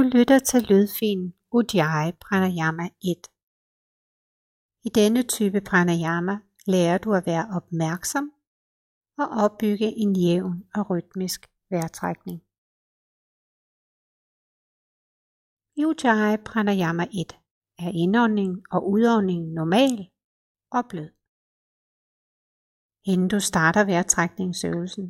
Du 0.00 0.04
lytter 0.04 0.38
til 0.38 0.62
lydfilen 0.62 1.34
Ujjayi 1.56 2.12
Pranayama 2.12 2.84
1. 2.84 3.28
I 4.86 4.88
denne 4.88 5.22
type 5.22 5.60
pranayama 5.60 6.34
lærer 6.66 6.98
du 6.98 7.14
at 7.14 7.26
være 7.26 7.46
opmærksom 7.56 8.32
og 9.18 9.28
opbygge 9.44 9.88
en 10.02 10.16
jævn 10.16 10.56
og 10.74 10.90
rytmisk 10.90 11.40
vejrtrækning. 11.70 12.38
I 15.78 15.82
Ujjayi 15.90 16.36
Pranayama 16.48 17.04
1 17.04 17.32
er 17.78 17.90
indånding 18.02 18.52
og 18.74 18.90
udånding 18.90 19.42
normal 19.52 20.10
og 20.76 20.82
blød. 20.90 21.10
Inden 23.10 23.28
du 23.28 23.40
starter 23.40 23.84
vejrtrækningsøvelsen, 23.84 25.06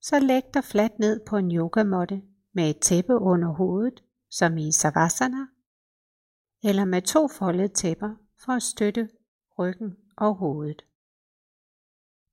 så 0.00 0.20
læg 0.20 0.44
dig 0.54 0.64
fladt 0.64 0.98
ned 0.98 1.14
på 1.28 1.36
en 1.36 1.56
yogamåtte 1.58 2.31
med 2.52 2.70
et 2.70 2.80
tæppe 2.80 3.14
under 3.14 3.48
hovedet, 3.48 4.04
som 4.30 4.56
i 4.56 4.72
Savasana, 4.72 5.46
eller 6.62 6.84
med 6.84 7.02
to 7.02 7.28
foldede 7.28 7.68
tæpper 7.68 8.14
for 8.44 8.52
at 8.52 8.62
støtte 8.62 9.10
ryggen 9.58 9.96
og 10.16 10.34
hovedet. 10.34 10.82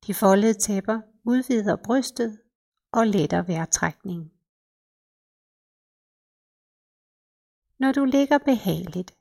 De 0.08 0.14
foldede 0.14 0.54
tæpper 0.54 1.02
udvider 1.24 1.76
brystet 1.86 2.42
og 2.92 3.08
letter 3.08 3.42
vejrtrækningen. 3.42 4.32
Når 7.80 7.92
du 7.92 8.06
ligger 8.06 8.38
behageligt, 8.38 9.12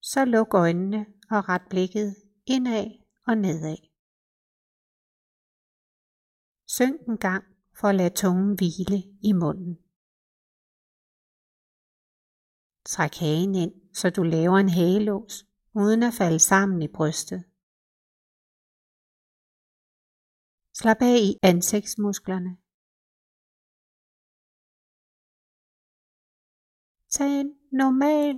så 0.00 0.24
luk 0.24 0.54
øjnene 0.54 1.06
og 1.30 1.48
ret 1.48 1.62
blikket 1.70 2.16
indad 2.46 2.86
og 3.26 3.36
nedad. 3.36 3.76
Synk 6.66 7.00
en 7.08 7.18
gang 7.18 7.44
for 7.80 7.88
at 7.88 7.94
lade 7.94 8.14
tungen 8.14 8.54
hvile 8.54 8.98
i 9.22 9.32
munden. 9.32 9.89
Træk 12.94 13.14
hagen 13.20 13.54
ind, 13.54 13.74
så 13.94 14.10
du 14.16 14.22
laver 14.22 14.58
en 14.58 14.72
hagelås, 14.78 15.34
uden 15.80 16.02
at 16.08 16.14
falde 16.20 16.38
sammen 16.50 16.78
i 16.82 16.88
brystet. 16.96 17.40
Slap 20.78 21.00
af 21.10 21.18
i 21.28 21.30
ansigtsmusklerne. 21.50 22.52
Tag 27.14 27.30
en 27.40 27.50
normal 27.82 28.34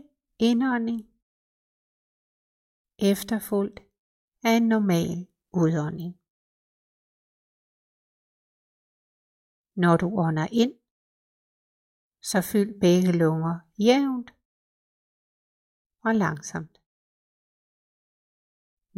indånding, 0.49 1.01
efterfulgt 3.11 3.79
af 4.49 4.53
en 4.61 4.67
normal 4.75 5.19
udånding. 5.61 6.13
Når 9.83 9.95
du 10.03 10.07
ånder 10.25 10.49
ind, 10.63 10.75
så 12.31 12.39
fyld 12.51 12.73
begge 12.81 13.13
lunger 13.23 13.55
jævnt 13.87 14.31
og 16.07 16.15
langsomt. 16.15 16.75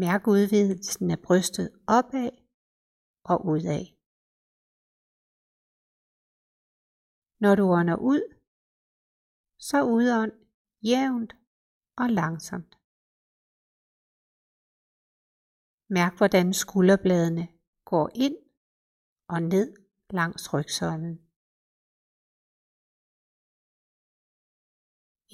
Mærk 0.03 0.23
udvidelsen 0.35 1.11
af 1.11 1.19
brystet 1.27 1.69
opad 1.99 2.31
og 3.31 3.47
udad. 3.53 3.85
Når 7.43 7.55
du 7.55 7.65
ånder 7.79 7.99
ud, 8.13 8.23
så 9.69 9.79
udånd 9.95 10.33
jævnt 10.89 11.33
og 12.03 12.09
langsomt. 12.21 12.73
Mærk 15.97 16.15
hvordan 16.19 16.47
skulderbladene 16.63 17.47
går 17.85 18.07
ind 18.15 18.37
og 19.29 19.43
ned 19.43 19.69
langs 20.11 20.45
rygsøjlen. 20.55 21.15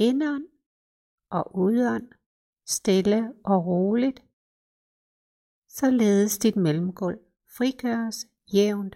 Indånd 0.06 0.59
og 1.30 1.44
udånd 1.64 2.06
stille 2.76 3.20
og 3.44 3.58
roligt, 3.66 4.20
således 5.68 6.38
dit 6.44 6.56
mellemgulv 6.56 7.18
frigøres 7.56 8.18
jævnt 8.54 8.94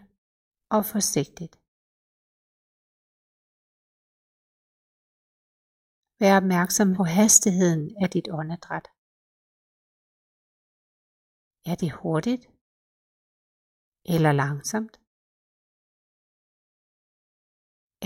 og 0.77 0.83
forsigtigt. 0.93 1.55
Vær 6.21 6.35
opmærksom 6.41 6.89
på 6.99 7.05
hastigheden 7.19 7.85
af 8.03 8.09
dit 8.15 8.29
åndedræt. 8.39 8.87
Er 11.71 11.77
det 11.83 11.91
hurtigt 12.01 12.45
eller 14.15 14.33
langsomt? 14.43 14.95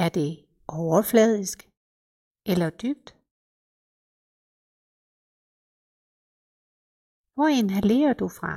Er 0.05 0.09
det 0.19 0.31
overfladisk 0.81 1.59
eller 2.53 2.71
dybt? 2.85 3.18
Hvor 7.39 7.51
inhalerer 7.63 8.15
du 8.23 8.29
fra? 8.39 8.55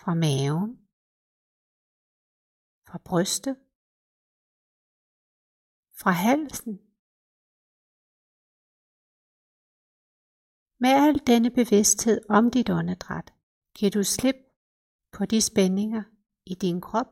Fra 0.00 0.14
maven? 0.24 0.70
Fra 2.86 2.98
brystet? 3.08 3.56
Fra 6.00 6.12
halsen? 6.26 6.74
Med 10.82 10.92
al 11.04 11.16
denne 11.30 11.50
bevidsthed 11.58 12.18
om 12.36 12.50
dit 12.50 12.70
åndedræt, 12.78 13.28
giver 13.76 13.92
du 13.96 14.02
slip 14.16 14.38
på 15.16 15.22
de 15.32 15.38
spændinger 15.50 16.02
i 16.52 16.54
din 16.54 16.80
krop 16.80 17.10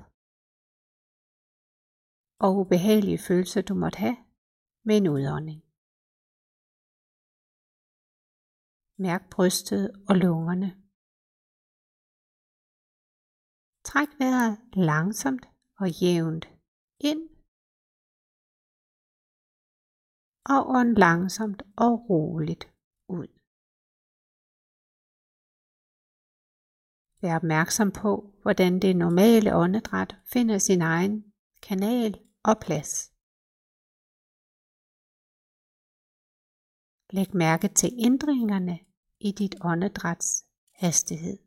og 2.45 2.51
ubehagelige 2.61 3.25
følelser 3.29 3.63
du 3.63 3.75
måtte 3.75 3.99
have 3.99 4.19
med 4.87 4.97
en 4.97 5.09
udånding. 5.09 5.64
Mærk 8.99 9.31
brystet 9.31 9.91
og 10.09 10.17
lungerne. 10.17 10.71
Træk 13.85 14.09
vejret 14.19 14.59
langsomt 14.91 15.47
og 15.81 15.89
jævnt 16.01 16.47
ind 17.01 17.23
og 20.45 20.61
ånd 20.77 20.97
langsomt 20.97 21.63
og 21.77 22.11
roligt 22.11 22.65
ud. 23.09 23.29
Vær 27.23 27.37
opmærksom 27.37 27.93
på, 28.03 28.11
hvordan 28.43 28.81
det 28.81 28.97
normale 28.97 29.57
åndedræt 29.57 30.17
finder 30.33 30.59
sin 30.59 30.83
egen 30.83 31.33
kanal 31.63 32.13
og 32.45 32.57
plads. 32.61 33.14
Læg 37.17 37.31
mærke 37.35 37.69
til 37.69 37.91
ændringerne 38.09 38.77
i 39.21 39.31
dit 39.41 39.55
åndedræts 39.71 40.29
hastighed. 40.83 41.39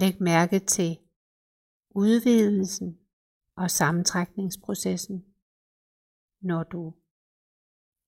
Læg 0.00 0.14
mærke 0.30 0.58
til 0.74 0.90
udvidelsen 1.90 2.90
og 3.56 3.70
sammentrækningsprocessen, 3.70 5.18
når 6.40 6.62
du 6.62 6.82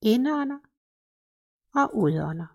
indånder 0.03 0.61
og 1.81 1.87
udånder. 2.03 2.51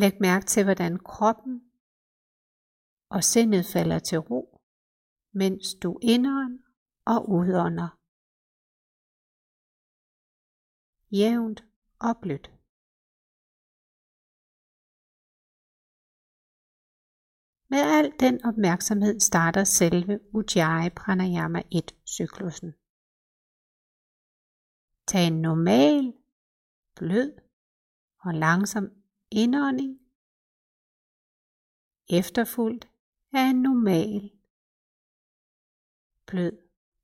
Læg 0.00 0.14
mærke 0.20 0.46
til, 0.46 0.64
hvordan 0.64 0.98
kroppen 0.98 1.54
og 3.08 3.24
sindet 3.24 3.64
falder 3.74 3.98
til 3.98 4.18
ro, 4.18 4.55
mens 5.40 5.74
du 5.82 5.98
indånder 6.02 6.62
og 7.12 7.18
udånder. 7.36 7.90
Jævnt 11.18 11.60
og 12.06 12.14
blødt. 12.22 12.46
Med 17.70 17.82
al 17.96 18.06
den 18.20 18.44
opmærksomhed 18.44 19.20
starter 19.20 19.64
selve 19.64 20.14
Ujjayi 20.36 20.90
Pranayama 20.90 21.62
1 21.72 21.94
cyklusen. 22.14 22.70
Tag 25.10 25.26
en 25.26 25.40
normal, 25.48 26.02
blød 26.98 27.30
og 28.24 28.34
langsom 28.34 28.84
indånding, 29.30 29.92
efterfulgt 32.18 32.84
af 33.32 33.44
en 33.50 33.62
normal, 33.62 34.35
blød 36.26 36.52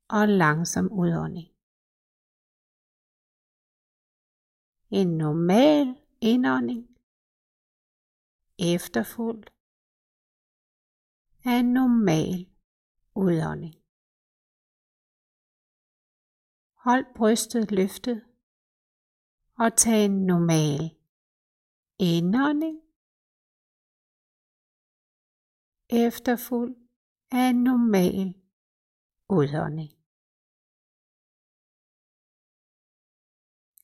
og 0.09 0.27
langsom 0.27 0.85
udånding. 0.91 1.49
En 4.99 5.17
normal 5.17 5.85
indånding, 6.21 6.83
efterfulgt 8.73 9.49
af 11.45 11.55
en 11.59 11.73
normal 11.73 12.37
udånding. 13.15 13.75
Hold 16.85 17.05
brystet 17.15 17.71
løftet 17.71 18.25
og 19.61 19.77
tag 19.77 20.05
en 20.05 20.25
normal 20.25 20.81
indånding 21.99 22.77
efterfulgt 25.89 26.77
af 27.31 27.49
en 27.49 27.63
normal 27.63 28.42
udånding. 29.29 29.91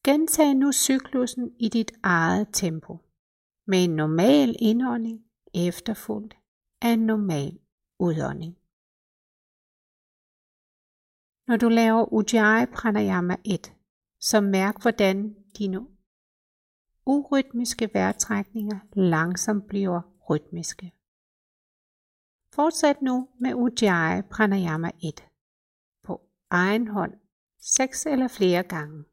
Gentag 0.06 0.56
nu 0.56 0.72
cyklusen 0.72 1.56
i 1.60 1.70
dit 1.70 1.92
eget 2.04 2.48
tempo 2.54 2.98
med 3.68 3.84
en 3.84 3.96
normal 3.96 4.56
indånding 4.60 5.26
efterfulgt 5.54 6.34
af 6.82 6.90
en 6.90 7.00
normal 7.00 7.60
udånding. 8.00 8.56
Når 11.48 11.58
du 11.58 11.70
laver 11.70 12.14
Ujjayi 12.14 12.66
Pranayama 12.66 13.36
1, 13.46 13.74
så 14.20 14.42
mærk 14.42 14.82
hvordan 14.82 15.36
dine 15.58 15.88
urytmiske 17.06 17.90
vejrtrækninger 17.94 18.80
langsomt 18.94 19.68
bliver 19.68 20.02
rytmiske. 20.30 20.94
Fortsæt 22.56 23.02
nu 23.02 23.30
med 23.40 23.54
Ujjayi 23.54 24.22
Pranayama 24.22 24.92
1 25.04 25.29
egen 26.52 26.88
hånd 26.88 27.14
seks 27.60 28.06
eller 28.06 28.28
flere 28.28 28.64
gange. 28.64 29.04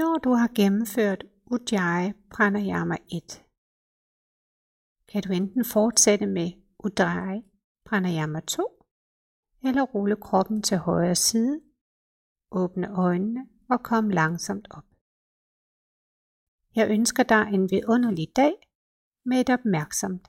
Når 0.00 0.18
du 0.24 0.30
har 0.30 0.50
gennemført 0.56 1.24
Ujjayi 1.46 2.12
Pranayama 2.30 2.96
1, 3.12 3.46
kan 5.08 5.22
du 5.22 5.32
enten 5.32 5.64
fortsætte 5.64 6.26
med 6.26 6.48
Ujjayi 6.84 7.42
Pranayama 7.84 8.40
2, 8.40 8.86
eller 9.62 9.82
rulle 9.82 10.16
kroppen 10.16 10.62
til 10.62 10.78
højre 10.78 11.14
side, 11.14 11.60
åbne 12.50 12.88
øjnene 13.06 13.48
og 13.70 13.78
komme 13.82 14.12
langsomt 14.12 14.66
op. 14.70 14.88
Jeg 16.76 16.86
ønsker 16.96 17.22
dig 17.22 17.44
en 17.54 17.70
vidunderlig 17.70 18.28
dag 18.36 18.54
med 19.24 19.40
et 19.40 19.50
opmærksomt 19.50 20.28